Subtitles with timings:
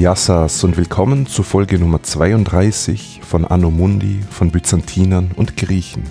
[0.00, 6.04] Yassas und willkommen zu Folge Nummer 32 von Anno Mundi von Byzantinern und Griechen.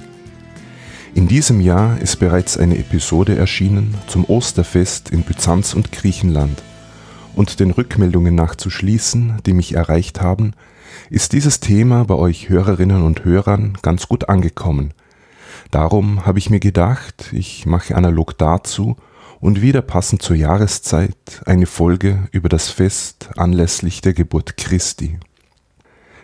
[1.15, 6.61] In diesem Jahr ist bereits eine Episode erschienen zum Osterfest in Byzanz und Griechenland.
[7.33, 10.53] Und den Rückmeldungen nachzuschließen, die mich erreicht haben,
[11.09, 14.93] ist dieses Thema bei euch Hörerinnen und Hörern ganz gut angekommen.
[15.71, 18.97] Darum habe ich mir gedacht, ich mache analog dazu
[19.39, 25.19] und wieder passend zur Jahreszeit eine Folge über das Fest anlässlich der Geburt Christi.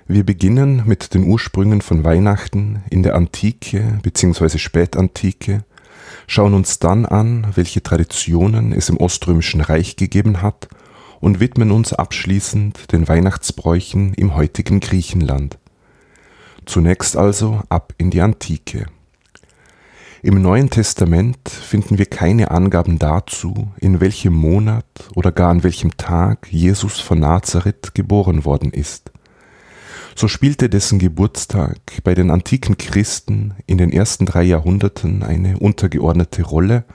[0.08, 4.58] Wir beginnen mit den Ursprüngen von Weihnachten in der Antike bzw.
[4.58, 5.64] Spätantike,
[6.28, 10.68] schauen uns dann an, welche Traditionen es im Oströmischen Reich gegeben hat
[11.22, 15.58] und widmen uns abschließend den Weihnachtsbräuchen im heutigen Griechenland.
[16.66, 18.88] Zunächst also ab in die Antike.
[20.26, 25.98] Im Neuen Testament finden wir keine Angaben dazu, in welchem Monat oder gar an welchem
[25.98, 29.12] Tag Jesus von Nazareth geboren worden ist.
[30.16, 36.42] So spielte dessen Geburtstag bei den antiken Christen in den ersten drei Jahrhunderten eine untergeordnete
[36.42, 36.86] Rolle,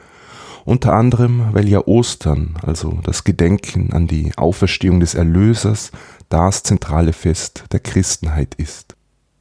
[0.65, 5.93] unter anderem weil ja Ostern, also das Gedenken an die Auferstehung des Erlösers,
[6.31, 8.97] das zentrale Fest der Christenheit ist.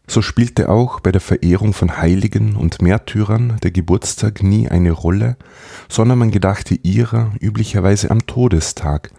[0.09, 5.37] So spielte auch bei der Verehrung von Heiligen und Märtyrern der Geburtstag nie eine Rolle,
[5.87, 9.11] sondern man gedachte ihrer üblicherweise am Todestag,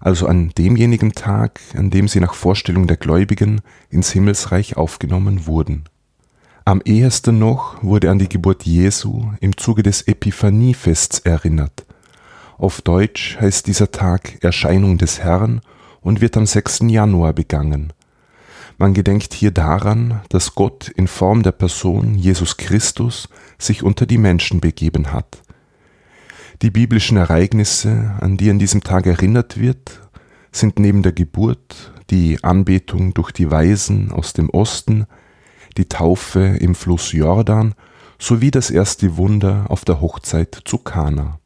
[0.00, 3.60] also an demjenigen Tag, an dem sie nach Vorstellung der Gläubigen
[3.90, 5.84] ins Himmelsreich aufgenommen wurden.
[6.64, 11.84] Am ehesten noch wurde an die Geburt Jesu im Zuge des Epiphaniefests erinnert.
[12.56, 15.60] Auf Deutsch heißt dieser Tag Erscheinung des Herrn
[16.00, 16.84] und wird am 6.
[16.84, 17.92] Januar begangen.
[18.80, 24.18] Man gedenkt hier daran, dass Gott in Form der Person Jesus Christus sich unter die
[24.18, 25.42] Menschen begeben hat.
[26.62, 30.08] Die biblischen Ereignisse, an die an diesem Tag erinnert wird,
[30.52, 35.06] sind neben der Geburt die Anbetung durch die Weisen aus dem Osten,
[35.76, 37.74] die Taufe im Fluss Jordan
[38.20, 41.40] sowie das erste Wunder auf der Hochzeit zu Kana.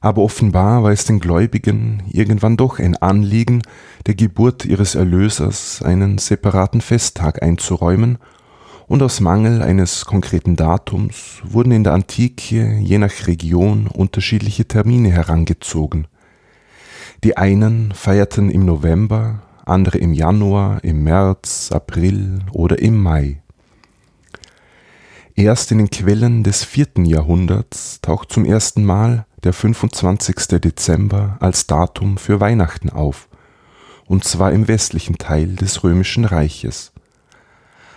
[0.00, 3.62] Aber offenbar war es den Gläubigen irgendwann doch ein Anliegen,
[4.06, 8.18] der Geburt ihres Erlösers einen separaten Festtag einzuräumen,
[8.88, 15.10] und aus Mangel eines konkreten Datums wurden in der Antike je nach Region unterschiedliche Termine
[15.10, 16.06] herangezogen.
[17.24, 23.42] Die einen feierten im November, andere im Januar, im März, April oder im Mai.
[25.34, 30.60] Erst in den Quellen des vierten Jahrhunderts taucht zum ersten Mal der 25.
[30.60, 33.28] Dezember als Datum für Weihnachten auf,
[34.04, 36.92] und zwar im westlichen Teil des römischen Reiches.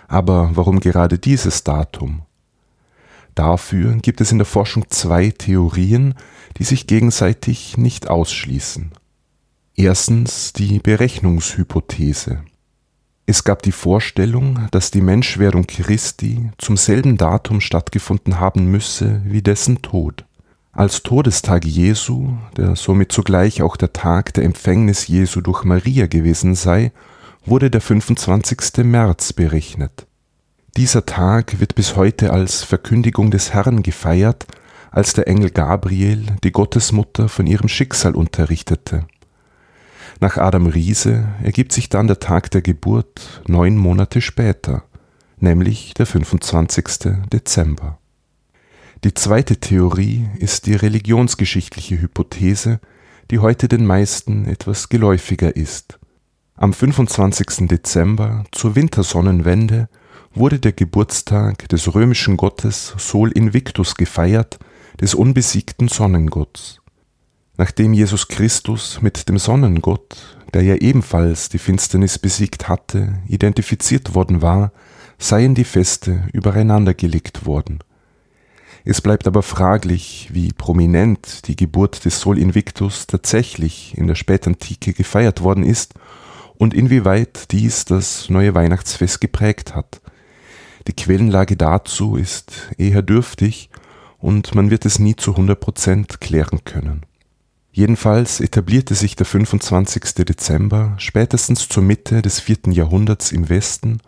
[0.06, 2.22] Aber warum gerade dieses Datum?
[3.34, 6.14] Dafür gibt es in der Forschung zwei Theorien,
[6.56, 8.92] die sich gegenseitig nicht ausschließen.
[9.74, 12.44] Erstens die Berechnungshypothese.
[13.26, 19.42] Es gab die Vorstellung, dass die Menschwerdung Christi zum selben Datum stattgefunden haben müsse wie
[19.42, 20.26] dessen Tod.
[20.72, 26.54] Als Todestag Jesu, der somit zugleich auch der Tag der Empfängnis Jesu durch Maria gewesen
[26.54, 26.92] sei,
[27.44, 28.84] wurde der 25.
[28.84, 30.06] März berechnet.
[30.76, 34.46] Dieser Tag wird bis heute als Verkündigung des Herrn gefeiert,
[34.92, 39.06] als der Engel Gabriel die Gottesmutter von ihrem Schicksal unterrichtete.
[40.20, 44.84] Nach Adam Riese ergibt sich dann der Tag der Geburt neun Monate später,
[45.38, 47.28] nämlich der 25.
[47.32, 47.99] Dezember.
[49.02, 52.80] Die zweite Theorie ist die religionsgeschichtliche Hypothese,
[53.30, 55.98] die heute den meisten etwas geläufiger ist.
[56.54, 57.66] Am 25.
[57.66, 59.88] Dezember zur Wintersonnenwende
[60.34, 64.58] wurde der Geburtstag des römischen Gottes Sol Invictus gefeiert,
[65.00, 66.82] des unbesiegten Sonnengotts.
[67.56, 74.42] Nachdem Jesus Christus mit dem Sonnengott, der ja ebenfalls die Finsternis besiegt hatte, identifiziert worden
[74.42, 74.72] war,
[75.18, 77.78] seien die Feste übereinandergelegt worden.
[78.84, 84.92] Es bleibt aber fraglich, wie prominent die Geburt des Sol Invictus tatsächlich in der Spätantike
[84.92, 85.94] gefeiert worden ist
[86.56, 90.00] und inwieweit dies das neue Weihnachtsfest geprägt hat.
[90.86, 93.70] Die Quellenlage dazu ist eher dürftig
[94.18, 97.04] und man wird es nie zu 100 Prozent klären können.
[97.72, 100.24] Jedenfalls etablierte sich der 25.
[100.24, 104.00] Dezember spätestens zur Mitte des vierten Jahrhunderts im Westen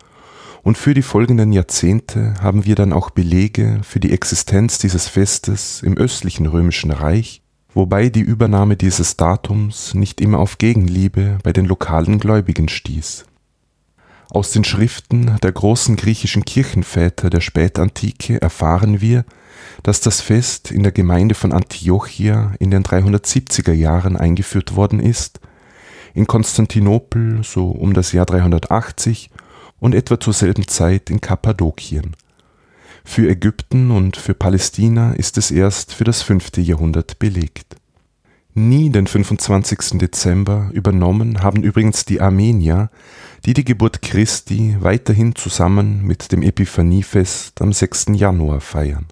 [0.63, 5.83] und für die folgenden Jahrzehnte haben wir dann auch Belege für die Existenz dieses Festes
[5.83, 7.43] im östlichen römischen Reich,
[7.75, 13.25] wobei die Übernahme dieses Datums nicht immer auf Gegenliebe bei den lokalen Gläubigen stieß.
[14.31, 19.25] Aus den Schriften der großen griechischen Kirchenväter der Spätantike erfahren wir,
[19.83, 25.41] dass das Fest in der Gemeinde von Antiochia in den 370er Jahren eingeführt worden ist,
[26.15, 29.31] in Konstantinopel so um das Jahr 380
[29.83, 32.15] und etwa zur selben Zeit in Kappadokien.
[33.05, 37.75] Für Ägypten und für Palästina ist es erst für das fünfte Jahrhundert belegt.
[38.55, 39.99] Nie den 25.
[39.99, 42.91] Dezember übernommen haben übrigens die Armenier,
[43.45, 48.07] die die Geburt Christi weiterhin zusammen mit dem Epiphaniefest am 6.
[48.13, 49.07] Januar feiern.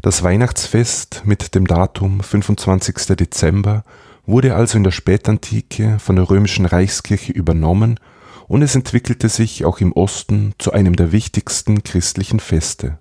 [0.00, 3.14] Das Weihnachtsfest mit dem Datum 25.
[3.16, 3.84] Dezember
[4.24, 8.00] wurde also in der Spätantike von der römischen Reichskirche übernommen
[8.48, 12.98] und es entwickelte sich auch im Osten zu einem der wichtigsten christlichen Feste.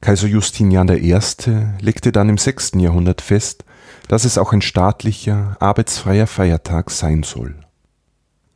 [0.00, 1.16] Kaiser Justinian I.
[1.80, 2.72] legte dann im 6.
[2.76, 3.64] Jahrhundert fest,
[4.08, 7.54] dass es auch ein staatlicher, arbeitsfreier Feiertag sein soll.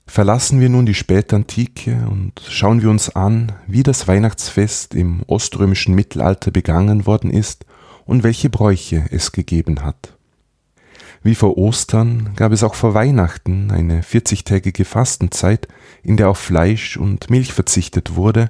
[0.09, 5.95] Verlassen wir nun die Spätantike und schauen wir uns an, wie das Weihnachtsfest im oströmischen
[5.95, 7.65] Mittelalter begangen worden ist
[8.05, 10.16] und welche Bräuche es gegeben hat.
[11.27, 15.67] Wie vor Ostern gab es auch vor Weihnachten eine 40-tägige Fastenzeit,
[16.05, 18.49] in der auf Fleisch und Milch verzichtet wurde,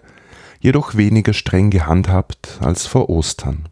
[0.61, 3.71] jedoch weniger streng gehandhabt als vor Ostern.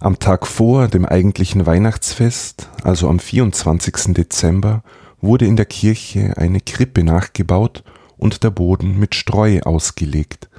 [0.00, 4.12] Am Tag vor dem eigentlichen Weihnachtsfest, also am 24.
[4.12, 4.82] Dezember,
[5.22, 7.84] wurde in der Kirche eine Krippe nachgebaut
[8.18, 10.50] und der Boden mit Streu ausgelegt.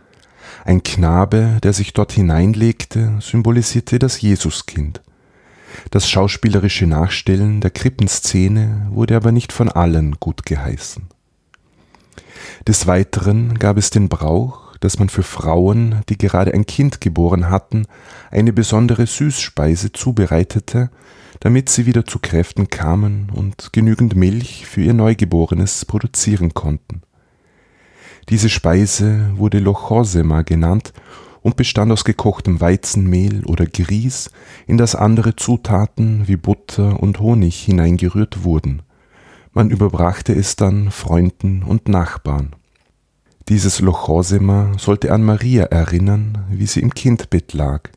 [0.64, 5.04] Ein Knabe, der sich dort hineinlegte, symbolisierte das Jesuskind.
[5.92, 11.08] Das schauspielerische Nachstellen der Krippenszene wurde aber nicht von allen gut geheißen.
[12.68, 17.50] Des Weiteren gab es den Brauch, dass man für Frauen, die gerade ein Kind geboren
[17.50, 17.86] hatten,
[18.32, 20.90] eine besondere Süßspeise zubereitete,
[21.40, 27.02] damit sie wieder zu Kräften kamen und genügend Milch für ihr Neugeborenes produzieren konnten.
[28.30, 30.94] Diese Speise wurde Lochosema genannt
[31.46, 34.32] und bestand aus gekochtem Weizenmehl oder Grieß,
[34.66, 38.82] in das andere Zutaten wie Butter und Honig hineingerührt wurden.
[39.54, 42.56] Man überbrachte es dann Freunden und Nachbarn.
[43.48, 47.92] Dieses Lochosema sollte an Maria erinnern, wie sie im Kindbett lag.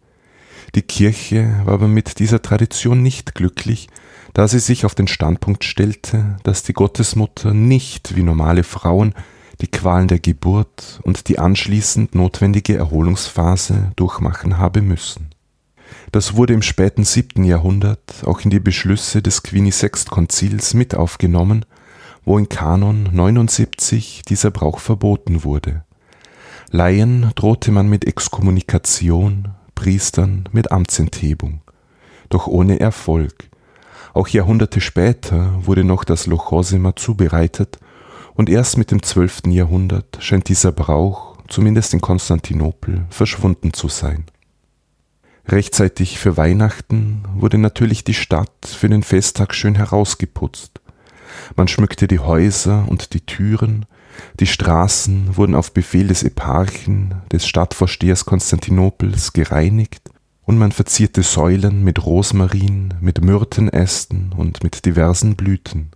[0.75, 3.89] Die Kirche war aber mit dieser Tradition nicht glücklich,
[4.35, 9.15] da sie sich auf den Standpunkt stellte, dass die Gottesmutter nicht wie normale Frauen
[9.61, 15.31] die Qualen der Geburt und die anschließend notwendige Erholungsphase durchmachen habe müssen.
[16.13, 21.65] Das wurde im späten siebten Jahrhundert auch in die Beschlüsse des Quinisext-Konzils mit aufgenommen,
[22.25, 25.85] wo in Kanon 79 dieser Brauch verboten wurde.
[26.71, 31.63] Laien drohte man mit Exkommunikation, Priestern mit Amtsenthebung.
[32.29, 33.49] Doch ohne Erfolg.
[34.13, 37.79] Auch Jahrhunderte später wurde noch das Lochosima zubereitet
[38.39, 39.49] und erst mit dem 12.
[39.49, 44.27] Jahrhundert scheint dieser Brauch, zumindest in Konstantinopel, verschwunden zu sein.
[45.49, 50.81] Rechtzeitig für Weihnachten wurde natürlich die Stadt für den Festtag schön herausgeputzt.
[51.57, 53.87] Man schmückte die Häuser und die Türen,
[54.39, 60.11] die Straßen wurden auf Befehl des Eparchen, des Stadtvorstehers Konstantinopels gereinigt
[60.45, 65.91] und man verzierte Säulen mit Rosmarin, mit Myrtenästen und mit diversen Blüten.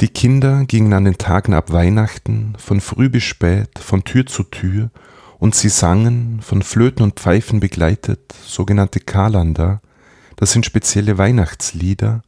[0.00, 4.44] Die Kinder gingen an den Tagen ab Weihnachten von früh bis spät von Tür zu
[4.44, 4.90] Tür
[5.40, 9.80] und sie sangen, von Flöten und Pfeifen begleitet, sogenannte Kalanda,
[10.36, 12.22] das sind spezielle Weihnachtslieder,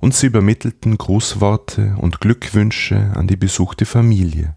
[0.00, 4.56] und sie übermittelten Grußworte und Glückwünsche an die besuchte Familie.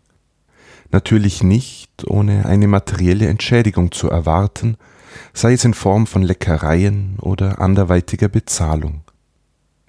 [0.92, 4.78] Natürlich nicht, ohne eine materielle Entschädigung zu erwarten,
[5.34, 9.05] sei es in Form von Leckereien oder anderweitiger Bezahlung.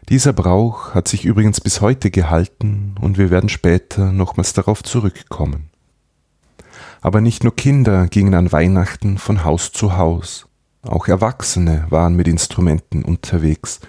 [0.08, 5.70] Dieser Brauch hat sich übrigens bis heute gehalten und wir werden später nochmals darauf zurückkommen.
[7.00, 10.46] Aber nicht nur Kinder gingen an Weihnachten von Haus zu Haus,
[10.82, 13.80] auch Erwachsene waren mit Instrumenten unterwegs.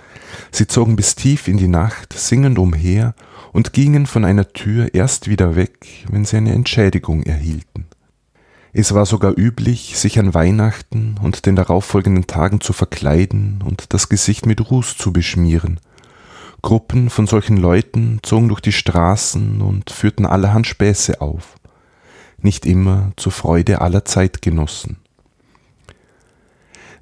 [0.52, 3.14] Sie zogen bis tief in die Nacht singend umher
[3.54, 7.86] und gingen von einer Tür erst wieder weg, wenn sie eine Entschädigung erhielten.
[8.74, 14.10] Es war sogar üblich, sich an Weihnachten und den darauffolgenden Tagen zu verkleiden und das
[14.10, 15.80] Gesicht mit Ruß zu beschmieren,
[16.62, 21.56] Gruppen von solchen Leuten zogen durch die Straßen und führten allerhand Späße auf,
[22.40, 24.98] nicht immer zur Freude aller Zeitgenossen.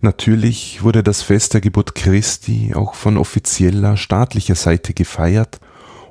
[0.02, 5.60] Natürlich wurde das Fest der Geburt Christi auch von offizieller staatlicher Seite gefeiert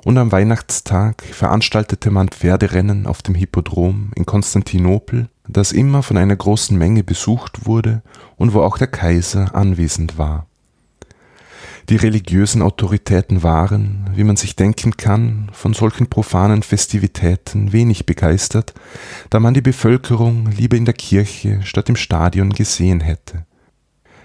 [0.03, 6.35] und am Weihnachtstag veranstaltete man Pferderennen auf dem Hippodrom in Konstantinopel, das immer von einer
[6.35, 8.01] großen Menge besucht wurde
[8.35, 10.47] und wo auch der Kaiser anwesend war.
[11.89, 18.73] Die religiösen Autoritäten waren, wie man sich denken kann, von solchen profanen Festivitäten wenig begeistert,
[19.29, 23.45] da man die Bevölkerung lieber in der Kirche statt im Stadion gesehen hätte.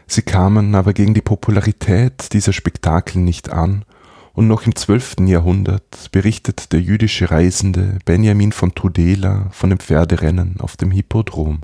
[0.07, 3.85] Sie kamen aber gegen die Popularität dieser Spektakel nicht an
[4.33, 5.17] und noch im 12.
[5.27, 11.61] Jahrhundert berichtet der jüdische Reisende Benjamin von Tudela von dem Pferderennen auf dem Hippodrom.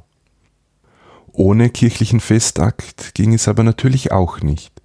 [1.33, 4.75] Ohne kirchlichen Festakt ging es aber natürlich auch nicht.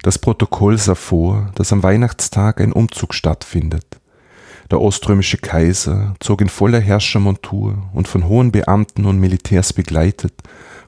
[0.00, 3.84] Das Protokoll sah vor, dass am Weihnachtstag ein Umzug stattfindet.
[4.70, 10.32] Der oströmische Kaiser zog in voller Herrschermontur und von hohen Beamten und Militärs begleitet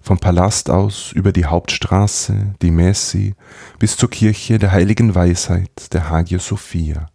[0.01, 3.35] vom Palast aus über die Hauptstraße, die Messi,
[3.79, 7.09] bis zur Kirche der heiligen Weisheit, der Hagia Sophia.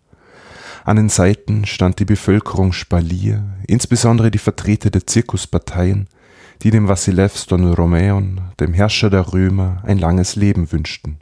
[0.85, 6.07] An den Seiten stand die Bevölkerung Spalier, insbesondere die Vertreter der Zirkusparteien,
[6.63, 11.19] die dem Vasilevs Don Romeon, dem Herrscher der Römer, ein langes Leben wünschten.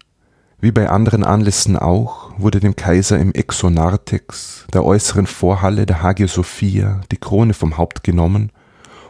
[0.59, 6.27] Wie bei anderen Anlässen auch, wurde dem Kaiser im Exonartex, der äußeren Vorhalle der Hagia
[6.27, 8.51] Sophia, die Krone vom Haupt genommen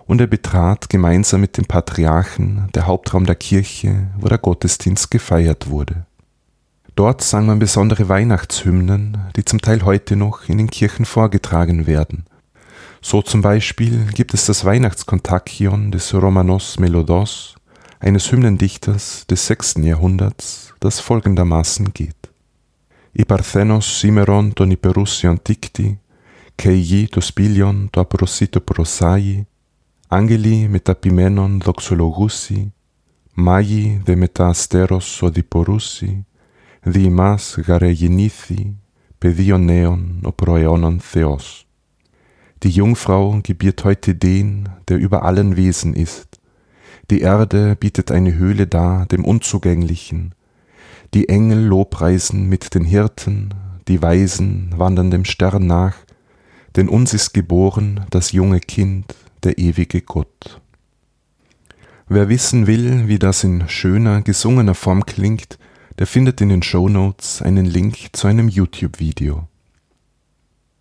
[0.07, 5.69] und er betrat gemeinsam mit dem Patriarchen der Hauptraum der Kirche, wo der Gottesdienst gefeiert
[5.69, 6.05] wurde.
[6.95, 12.25] Dort sang man besondere Weihnachtshymnen, die zum Teil heute noch in den Kirchen vorgetragen werden.
[13.01, 17.55] So zum Beispiel gibt es das Weihnachtskontakion des Romanos Melodos,
[18.01, 19.75] eines Hymnendichters des 6.
[19.77, 22.22] Jahrhunderts, das folgendermaßen geht.
[23.20, 25.98] I parthenos simeron ton iperussion dicti,
[26.56, 29.46] kei to spilion to aprosito prosai,
[30.14, 32.72] Άγγελοι μεταπημένων δοξολογούσι,
[33.34, 36.26] μάγοι δε μετά αστερός οδηπορούσι,
[36.82, 38.76] δι ημάς γαρε γεννήθη,
[39.18, 41.66] πεδίο νέων ο προαιώνων Θεός.
[42.62, 46.40] Die Jungfrau gebiert heute den, der über allen Wesen ist.
[47.10, 50.34] Die Erde bietet eine Höhle dar dem Unzugänglichen.
[51.13, 53.53] die Engel lobpreisen mit den Hirten,
[53.87, 55.95] die Weisen wandern dem Stern nach,
[56.75, 60.61] denn uns ist geboren das junge Kind, der ewige Gott.
[62.09, 65.57] Wer wissen will, wie das in schöner, gesungener Form klingt,
[65.99, 69.47] der findet in den Show Notes einen Link zu einem YouTube-Video.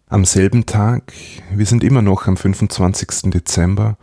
[0.08, 1.12] Am selben Tag,
[1.52, 3.30] wir sind immer noch am 25.
[3.32, 3.96] Dezember,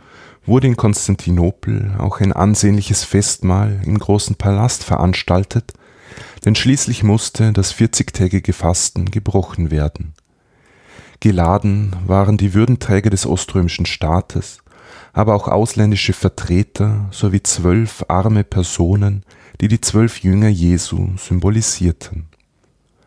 [0.44, 5.72] wurde in Konstantinopel auch ein ansehnliches Festmahl im großen Palast veranstaltet,
[6.44, 10.14] denn schließlich musste das 40-tägige Fasten gebrochen werden.
[11.20, 14.58] Geladen waren die Würdenträger des oströmischen Staates,
[15.12, 19.24] aber auch ausländische Vertreter sowie zwölf arme Personen,
[19.60, 22.26] die die zwölf Jünger Jesu symbolisierten.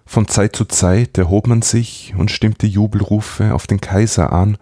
[0.05, 4.57] Von Zeit zu Zeit erhob man sich und stimmte Jubelrufe auf den Kaiser an,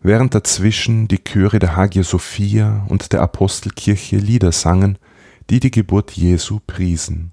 [0.00, 4.98] während dazwischen die Chöre der Hagia Sophia und der Apostelkirche Lieder sangen,
[5.50, 7.30] die die Geburt Jesu priesen.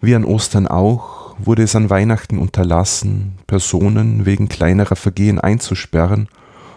[0.00, 6.28] Wie an Ostern auch wurde es an Weihnachten unterlassen, Personen wegen kleinerer Vergehen einzusperren,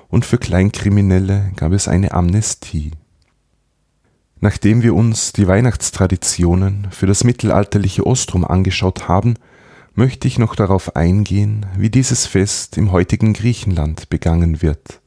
[0.10, 2.92] und für Kleinkriminelle gab es eine Amnestie.
[4.40, 9.36] Nachdem wir uns die Weihnachtstraditionen für das mittelalterliche Ostrom angeschaut haben,
[9.96, 15.02] möchte ich noch darauf eingehen, wie dieses Fest im heutigen Griechenland begangen wird.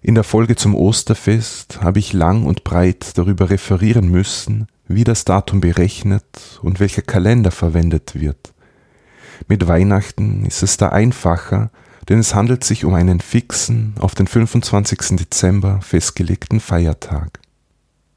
[0.00, 5.24] In der Folge zum Osterfest habe ich lang und breit darüber referieren müssen, wie das
[5.24, 6.24] Datum berechnet
[6.62, 8.54] und welcher Kalender verwendet wird.
[9.48, 11.70] Mit Weihnachten ist es da einfacher,
[12.08, 15.16] denn es handelt sich um einen fixen, auf den 25.
[15.16, 17.40] Dezember festgelegten Feiertag.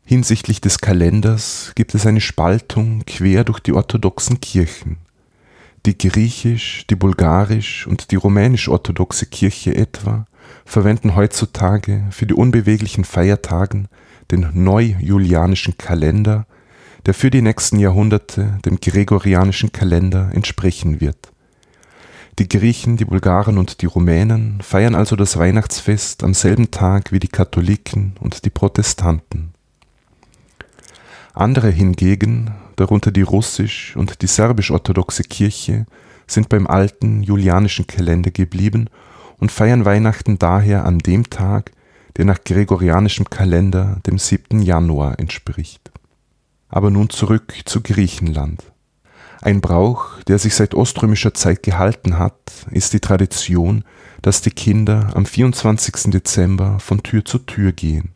[0.05, 4.97] Hinsichtlich des Kalenders gibt es eine Spaltung quer durch die orthodoxen Kirchen.
[5.85, 10.25] Die griechisch, die bulgarisch und die rumänisch-orthodoxe Kirche etwa
[10.65, 13.87] verwenden heutzutage für die unbeweglichen Feiertagen
[14.31, 16.45] den neujulianischen Kalender
[17.05, 21.31] der für die nächsten Jahrhunderte dem gregorianischen Kalender entsprechen wird.
[22.39, 27.19] Die Griechen, die Bulgaren und die Rumänen feiern also das Weihnachtsfest am selben Tag wie
[27.19, 29.53] die Katholiken und die Protestanten.
[31.33, 35.85] Andere hingegen, darunter die russisch- und die serbisch-orthodoxe Kirche,
[36.27, 38.89] sind beim alten julianischen Kalender geblieben
[39.41, 41.73] und feiern Weihnachten daher an dem Tag,
[42.15, 44.61] der nach gregorianischem Kalender dem 7.
[44.61, 45.91] Januar entspricht
[46.71, 48.63] aber nun zurück zu Griechenland.
[49.41, 52.35] Ein Brauch, der sich seit oströmischer Zeit gehalten hat,
[52.71, 53.83] ist die Tradition,
[54.21, 56.11] dass die Kinder am 24.
[56.11, 58.11] Dezember von Tür zu Tür gehen.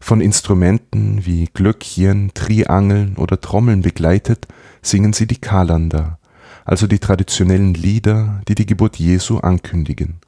[0.00, 4.46] Von Instrumenten wie Glöckchen, Triangeln oder Trommeln begleitet,
[4.82, 6.18] singen sie die Kalanda,
[6.64, 10.20] also die traditionellen Lieder, die die Geburt Jesu ankündigen.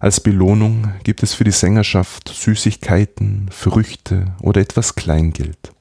[0.00, 5.72] Als Belohnung gibt es für die Sängerschaft Süßigkeiten, Früchte oder etwas Kleingeld.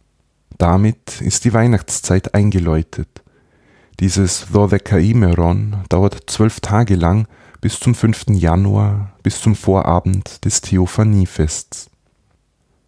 [0.58, 3.08] Damit ist die Weihnachtszeit eingeläutet.
[4.00, 7.28] Dieses Dodekaimeron dauert zwölf Tage lang
[7.62, 8.26] bis zum 5.
[8.30, 11.90] Januar, bis zum Vorabend des Theophaniefests.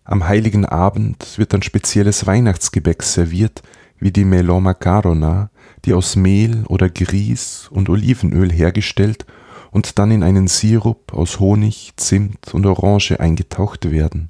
[0.04, 3.64] Am heiligen Abend wird ein spezielles Weihnachtsgebäck serviert,
[4.00, 5.50] wie die Meloma Carona,
[5.86, 9.26] die aus Mehl oder Grieß und Olivenöl hergestellt
[9.72, 14.30] und dann in einen Sirup aus Honig, Zimt und Orange eingetaucht werden,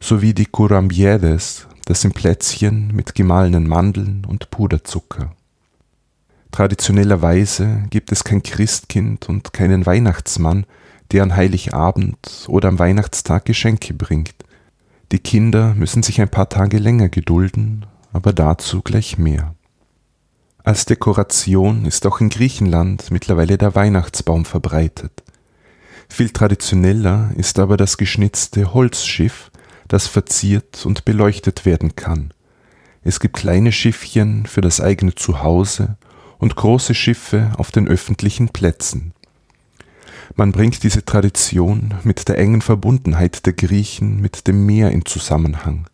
[0.00, 5.34] sowie die Curambiedes, das sind Plätzchen mit gemahlenen Mandeln und Puderzucker.
[6.52, 10.66] Traditionellerweise gibt es kein Christkind und keinen Weihnachtsmann,
[11.10, 14.34] der an Heiligabend oder am Weihnachtstag Geschenke bringt.
[15.12, 19.54] Die Kinder müssen sich ein paar Tage länger gedulden, aber dazu gleich mehr.
[20.64, 25.24] Als Dekoration ist auch in Griechenland mittlerweile der Weihnachtsbaum verbreitet.
[26.08, 29.50] Viel traditioneller ist aber das geschnitzte Holzschiff,
[29.88, 32.32] das verziert und beleuchtet werden kann.
[33.02, 35.96] Es gibt kleine Schiffchen für das eigene Zuhause
[36.38, 39.14] und große Schiffe auf den öffentlichen Plätzen.
[40.36, 45.86] Man bringt diese Tradition mit der engen Verbundenheit der Griechen mit dem Meer in Zusammenhang.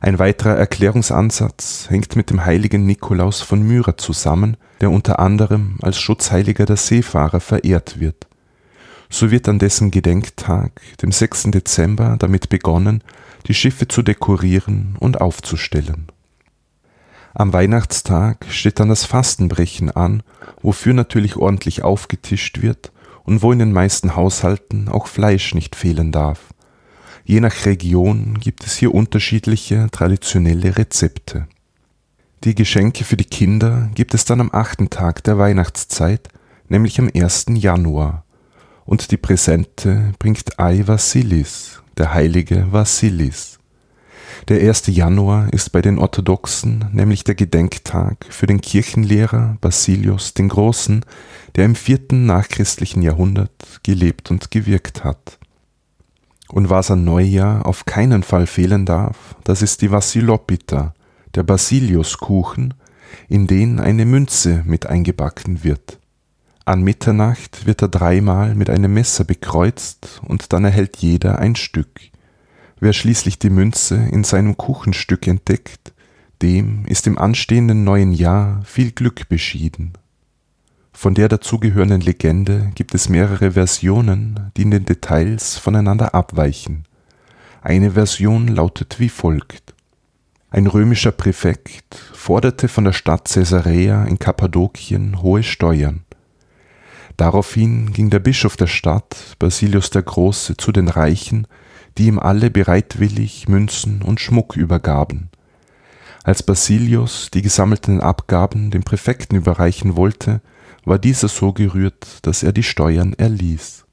[0.00, 5.98] Ein weiterer Erklärungsansatz hängt mit dem heiligen Nikolaus von Myra zusammen, der unter anderem als
[5.98, 8.28] Schutzheiliger der Seefahrer verehrt wird.
[9.10, 11.44] So wird an dessen Gedenktag, dem 6.
[11.44, 13.02] Dezember, damit begonnen,
[13.46, 16.08] die Schiffe zu dekorieren und aufzustellen.
[17.34, 20.22] Am Weihnachtstag steht dann das Fastenbrechen an,
[20.60, 22.92] wofür natürlich ordentlich aufgetischt wird
[23.24, 26.40] und wo in den meisten Haushalten auch Fleisch nicht fehlen darf.
[27.28, 31.46] Je nach Region gibt es hier unterschiedliche traditionelle Rezepte.
[32.44, 36.30] Die Geschenke für die Kinder gibt es dann am achten Tag der Weihnachtszeit,
[36.70, 37.48] nämlich am 1.
[37.50, 38.24] Januar.
[38.86, 43.58] Und die Präsente bringt Ai Vasilis, der heilige Vasilis.
[44.48, 44.86] Der 1.
[44.86, 51.04] Januar ist bei den Orthodoxen nämlich der Gedenktag für den Kirchenlehrer Basilius den Großen,
[51.56, 55.38] der im vierten nachchristlichen Jahrhundert gelebt und gewirkt hat.
[56.50, 60.94] Und was an Neujahr auf keinen Fall fehlen darf, das ist die Vassilopita,
[61.34, 62.74] der Basiliuskuchen,
[63.28, 65.98] in den eine Münze mit eingebacken wird.
[66.64, 72.00] An Mitternacht wird er dreimal mit einem Messer bekreuzt und dann erhält jeder ein Stück.
[72.80, 75.92] Wer schließlich die Münze in seinem Kuchenstück entdeckt,
[76.42, 79.94] dem ist im anstehenden neuen Jahr viel Glück beschieden.
[81.00, 86.86] Von der dazugehörenden Legende gibt es mehrere Versionen, die in den Details voneinander abweichen.
[87.62, 89.74] Eine Version lautet wie folgt.
[90.50, 96.02] Ein römischer Präfekt forderte von der Stadt Caesarea in Kappadokien hohe Steuern.
[97.16, 101.46] Daraufhin ging der Bischof der Stadt, Basilius der Große, zu den Reichen,
[101.96, 105.30] die ihm alle bereitwillig Münzen und Schmuck übergaben.
[106.24, 110.40] Als Basilius die gesammelten Abgaben dem Präfekten überreichen wollte,
[110.88, 113.84] war dieser so gerührt, dass er die Steuern erließ.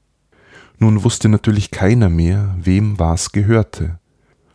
[0.78, 3.98] Nun wusste natürlich keiner mehr, wem was gehörte.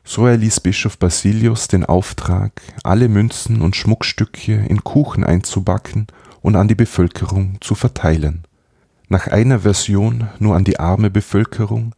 [0.04, 6.08] So erließ Bischof Basilius den Auftrag, alle Münzen und Schmuckstücke in Kuchen einzubacken
[6.42, 8.44] und an die Bevölkerung zu verteilen.
[9.08, 11.94] Nach einer Version nur an die arme Bevölkerung,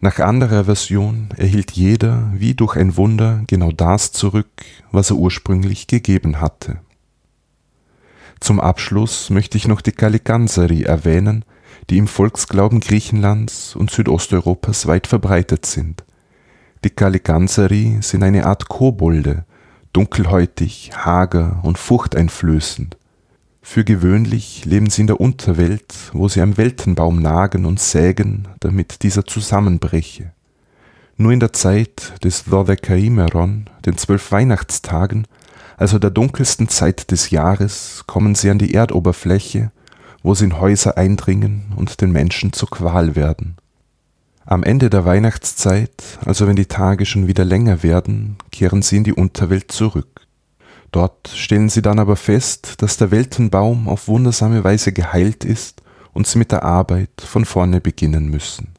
[0.00, 5.86] nach anderer Version erhielt jeder wie durch ein Wunder genau das zurück, was er ursprünglich
[5.86, 6.80] gegeben hatte.
[8.40, 11.44] Zum Abschluss möchte ich noch die Galliganseri erwähnen,
[11.90, 16.04] die im Volksglauben Griechenlands und Südosteuropas weit verbreitet sind.
[16.84, 19.44] Die Galliganseri sind eine Art Kobolde,
[19.92, 22.96] dunkelhäutig, hager und furchteinflößend.
[23.62, 29.02] Für gewöhnlich leben sie in der Unterwelt, wo sie am Weltenbaum nagen und sägen, damit
[29.02, 30.32] dieser zusammenbreche.
[31.16, 35.26] Nur in der Zeit des Dodekaimeron, den zwölf Weihnachtstagen,
[35.78, 39.70] also der dunkelsten Zeit des Jahres, kommen sie an die Erdoberfläche,
[40.22, 43.56] wo sie in Häuser eindringen und den Menschen zur Qual werden.
[44.44, 49.04] Am Ende der Weihnachtszeit, also wenn die Tage schon wieder länger werden, kehren sie in
[49.04, 50.26] die Unterwelt zurück.
[50.90, 56.26] Dort stellen sie dann aber fest, dass der Weltenbaum auf wundersame Weise geheilt ist und
[56.26, 58.74] sie mit der Arbeit von vorne beginnen müssen.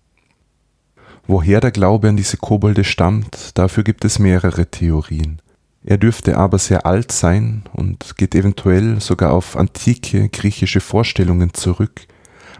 [1.28, 5.40] Woher der Glaube an diese Kobolde stammt, dafür gibt es mehrere Theorien.
[5.90, 12.06] Er dürfte aber sehr alt sein und geht eventuell sogar auf antike griechische Vorstellungen zurück,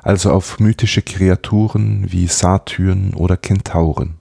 [0.02, 4.18] also auf mythische Kreaturen wie Satyren oder Kentauren.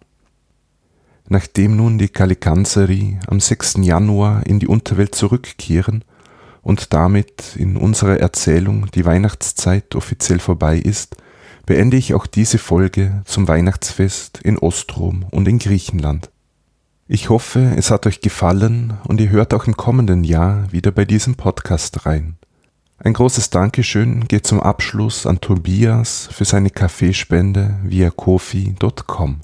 [1.26, 3.76] Nachdem nun die Galliganseri am 6.
[3.80, 6.04] Januar in die Unterwelt zurückkehren
[6.60, 11.16] und damit in unserer Erzählung die Weihnachtszeit offiziell vorbei ist,
[11.64, 16.28] beende ich auch diese Folge zum Weihnachtsfest in Ostrom und in Griechenland.
[17.10, 21.06] Ich hoffe, es hat euch gefallen und ihr hört auch im kommenden Jahr wieder bei
[21.06, 22.36] diesem Podcast rein.
[22.98, 29.40] Ein großes Dankeschön geht zum Abschluss an Tobias für seine Kaffeespende via kofi.com.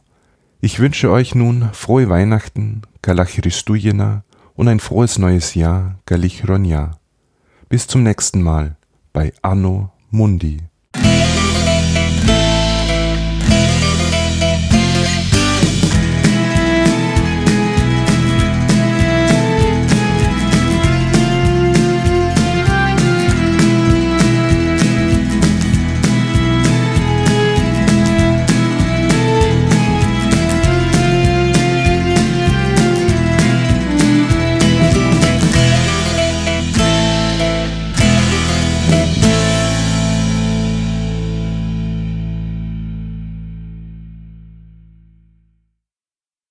[0.60, 4.24] Ich wünsche euch nun frohe Weihnachten, Galachiristujena
[4.54, 6.98] und ein frohes neues Jahr, Galichronia.
[7.70, 8.76] Bis zum nächsten Mal
[9.14, 10.58] bei Anno Mundi.